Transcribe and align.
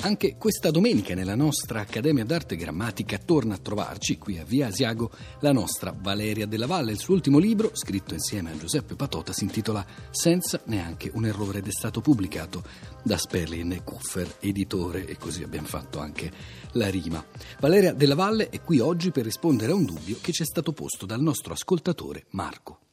Anche 0.00 0.36
questa 0.36 0.70
domenica 0.70 1.14
nella 1.14 1.34
nostra 1.34 1.80
Accademia 1.80 2.24
d'Arte 2.24 2.54
Grammatica 2.54 3.18
torna 3.18 3.56
a 3.56 3.58
trovarci 3.58 4.16
qui 4.16 4.38
a 4.38 4.44
Via 4.44 4.68
Asiago 4.68 5.10
la 5.40 5.50
nostra 5.50 5.92
Valeria 5.94 6.46
della 6.46 6.66
Valle. 6.66 6.92
Il 6.92 7.00
suo 7.00 7.14
ultimo 7.14 7.38
libro, 7.38 7.72
scritto 7.74 8.14
insieme 8.14 8.52
a 8.52 8.56
Giuseppe 8.56 8.94
Patota, 8.94 9.32
si 9.32 9.42
intitola 9.42 9.84
Senza 10.10 10.60
neanche 10.66 11.10
un 11.14 11.26
errore 11.26 11.58
ed 11.58 11.66
è 11.66 11.72
stato 11.72 12.00
pubblicato 12.00 12.62
da 13.02 13.18
Sperlin 13.18 13.82
Kuffer, 13.82 14.36
editore, 14.38 15.04
e 15.04 15.16
così 15.16 15.42
abbiamo 15.42 15.66
fatto 15.66 15.98
anche 15.98 16.30
la 16.72 16.88
rima. 16.88 17.22
Valeria 17.58 17.92
della 17.92 18.14
Valle 18.14 18.50
è 18.50 18.62
qui 18.62 18.78
oggi 18.78 19.10
per 19.10 19.24
rispondere 19.24 19.72
a 19.72 19.74
un 19.74 19.84
dubbio 19.84 20.18
che 20.20 20.30
ci 20.32 20.42
è 20.42 20.46
stato 20.46 20.72
posto 20.72 21.06
dal 21.06 21.20
nostro 21.20 21.52
ascoltatore 21.52 22.26
Marco. 22.30 22.87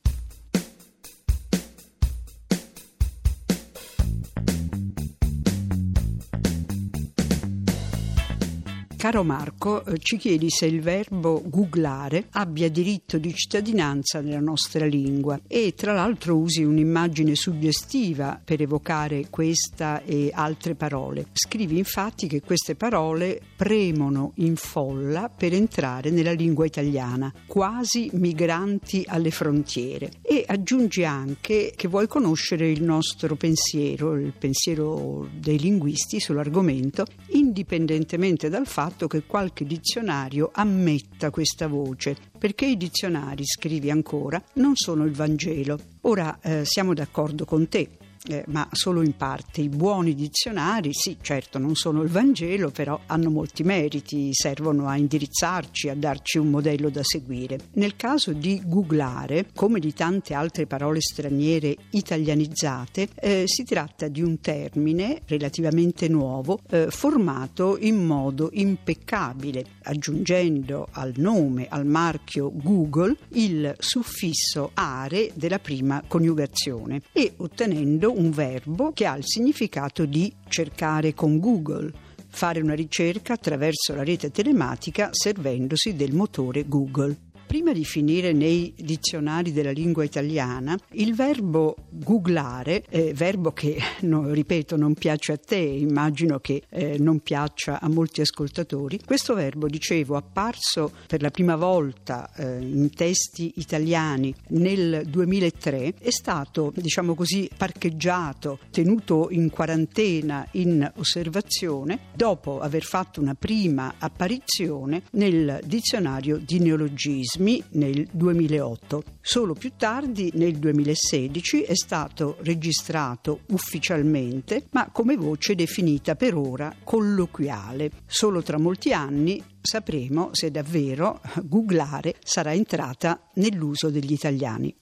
Caro 9.06 9.24
Marco, 9.24 9.86
eh, 9.86 10.00
ci 10.00 10.18
chiedi 10.18 10.50
se 10.50 10.66
il 10.66 10.82
verbo 10.82 11.44
googlare 11.46 12.26
abbia 12.32 12.72
diritto 12.72 13.20
di 13.20 13.32
cittadinanza 13.36 14.20
nella 14.20 14.40
nostra 14.40 14.88
lingua 14.88 15.40
e 15.48 15.76
tra 15.76 15.94
l'altro 15.94 16.36
usi 16.36 16.64
un'immagine 16.64 17.36
suggestiva 17.36 18.42
per 18.44 18.64
evocare 18.64 19.28
questa 19.30 20.02
e 20.02 20.32
altre 20.34 20.74
parole. 20.74 21.28
Scrivi 21.34 21.78
infatti 21.78 22.26
che 22.26 22.42
queste 22.42 22.74
parole 22.74 23.40
premono 23.56 24.32
in 24.38 24.56
folla 24.56 25.30
per 25.30 25.54
entrare 25.54 26.10
nella 26.10 26.32
lingua 26.32 26.66
italiana, 26.66 27.32
quasi 27.46 28.10
migranti 28.14 29.04
alle 29.06 29.30
frontiere. 29.30 30.14
E 30.24 30.44
aggiungi 30.48 31.06
anche 31.06 31.74
che 31.76 31.88
vuoi 31.88 32.08
conoscere 32.08 32.72
il 32.72 32.82
nostro 32.82 33.36
pensiero, 33.36 34.16
il 34.16 34.34
pensiero 34.36 35.30
dei 35.32 35.60
linguisti 35.60 36.20
sull'argomento, 36.20 37.06
indipendentemente 37.34 38.50
dal 38.50 38.66
fatto 38.66 38.94
fatto 38.96 39.08
che 39.08 39.26
qualche 39.26 39.66
dizionario 39.66 40.50
ammetta 40.54 41.30
questa 41.30 41.68
voce, 41.68 42.16
perché 42.38 42.66
i 42.66 42.78
dizionari, 42.78 43.46
scrivi 43.46 43.92
ancora, 43.92 44.42
non 44.54 44.76
sono 44.76 45.04
il 45.04 45.12
Vangelo. 45.12 45.78
Ora 46.02 46.40
eh, 46.42 46.64
siamo 46.64 46.94
d'accordo 46.94 47.44
con 47.44 47.68
te, 47.68 47.90
eh, 48.28 48.44
ma 48.48 48.68
solo 48.72 49.02
in 49.02 49.16
parte. 49.16 49.62
I 49.62 49.70
buoni 49.70 50.16
dizionari, 50.16 50.90
sì, 50.94 51.18
certo, 51.22 51.58
non 51.58 51.76
sono 51.76 52.02
il 52.02 52.10
Vangelo, 52.10 52.70
però 52.70 53.00
hanno 53.06 53.30
molti 53.30 53.64
meriti, 53.64 54.30
servono 54.34 54.88
a 54.88 54.98
indirizzarci, 54.98 55.90
a 55.90 55.96
darci 55.96 56.38
un 56.38 56.50
modello 56.50 56.90
da 56.90 57.02
seguire. 57.04 57.60
Nel 57.74 57.96
caso 57.96 58.34
di 58.34 58.62
googlare, 58.66 59.48
come 59.54 59.80
di 59.80 59.94
tante 59.94 60.34
altre 60.34 60.66
parole 60.66 61.02
straniere 61.02 61.76
italianizzate, 61.92 63.10
eh, 63.16 63.44
si 63.46 63.64
tratta 63.64 64.08
di 64.08 64.22
un 64.22 64.40
termine 64.40 65.22
relativamente 65.26 66.08
nuovo, 66.08 66.60
eh, 66.70 66.88
formato 66.90 67.78
in 67.80 68.06
modo 68.06 68.50
impeccabile, 68.54 69.66
aggiungendo 69.84 70.88
al 70.92 71.14
nome, 71.18 71.68
al 71.70 71.86
marchio 71.86 72.52
Google, 72.54 73.16
il 73.30 73.76
suffisso 73.78 74.72
are 74.74 75.32
della 75.34 75.60
prima 75.60 76.04
coniugazione 76.08 77.02
e 77.12 77.34
ottenendo 77.38 78.12
un 78.16 78.32
verbo 78.32 78.92
che 78.92 79.06
ha 79.06 79.16
il 79.16 79.24
significato 79.26 80.06
di 80.06 80.34
cercare 80.48 81.14
con 81.14 81.40
Google, 81.40 81.92
fare 82.28 82.62
una 82.62 82.74
ricerca 82.74 83.34
attraverso 83.34 83.96
la 83.96 84.04
rete 84.04 84.32
telematica 84.32 85.10
servendosi 85.12 85.96
del 85.96 86.14
motore 86.14 86.68
Google. 86.68 87.16
Prima 87.56 87.72
di 87.72 87.86
finire 87.86 88.34
nei 88.34 88.74
dizionari 88.76 89.54
della 89.54 89.72
lingua 89.72 90.04
italiana, 90.04 90.78
il 90.96 91.16
verbo 91.16 91.78
googlare, 91.90 92.84
eh, 92.90 93.14
verbo 93.14 93.54
che, 93.54 93.78
no, 94.02 94.30
ripeto, 94.30 94.76
non 94.76 94.94
piace 94.94 95.32
a 95.32 95.38
te, 95.38 95.56
immagino 95.56 96.40
che 96.40 96.64
eh, 96.68 96.98
non 97.00 97.22
piaccia 97.22 97.80
a 97.80 97.88
molti 97.88 98.20
ascoltatori, 98.20 99.00
questo 99.06 99.34
verbo, 99.36 99.68
dicevo, 99.68 100.18
apparso 100.18 100.92
per 101.08 101.22
la 101.22 101.32
prima 101.32 101.56
volta 101.56 102.30
eh, 102.36 102.58
in 102.60 102.90
testi 102.94 103.54
italiani 103.56 104.36
nel 104.50 105.04
2003, 105.08 105.94
è 105.98 106.12
stato, 106.12 106.74
diciamo 106.76 107.16
così, 107.16 107.50
parcheggiato, 107.56 108.60
tenuto 108.70 109.30
in 109.30 109.50
quarantena 109.50 110.46
in 110.52 110.92
osservazione, 110.98 112.00
dopo 112.14 112.60
aver 112.60 112.84
fatto 112.84 113.22
una 113.22 113.34
prima 113.34 113.94
apparizione 113.98 115.04
nel 115.12 115.62
dizionario 115.64 116.36
di 116.36 116.60
neologismi 116.60 117.44
Cosmi 117.46 117.64
nel 117.74 118.08
2008. 118.12 119.04
Solo 119.22 119.54
più 119.54 119.74
tardi, 119.78 120.32
nel 120.34 120.58
2016, 120.58 121.62
è 121.62 121.76
stato 121.76 122.38
registrato 122.42 123.42
ufficialmente, 123.50 124.66
ma 124.72 124.90
come 124.92 125.16
voce 125.16 125.54
definita 125.54 126.16
per 126.16 126.36
ora 126.36 126.74
colloquiale. 126.84 127.92
Solo 128.08 128.42
tra 128.42 128.58
molti 128.58 128.94
anni 128.94 129.42
sapremo 129.62 130.30
se 130.32 130.50
davvero 130.50 131.22
googlare 131.44 132.16
sarà 132.24 132.54
entrata 132.54 133.30
nell'uso 133.36 133.92
degli 133.92 134.14
italiani. 134.14 134.76